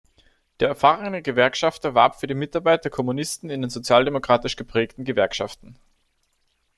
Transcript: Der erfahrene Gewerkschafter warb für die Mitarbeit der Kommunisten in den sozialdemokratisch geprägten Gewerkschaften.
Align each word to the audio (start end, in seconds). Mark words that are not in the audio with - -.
Der 0.59 0.67
erfahrene 0.69 1.21
Gewerkschafter 1.21 1.93
warb 1.93 2.19
für 2.19 2.25
die 2.25 2.33
Mitarbeit 2.33 2.83
der 2.83 2.89
Kommunisten 2.89 3.51
in 3.51 3.61
den 3.61 3.69
sozialdemokratisch 3.69 4.55
geprägten 4.55 5.03
Gewerkschaften. 5.03 5.77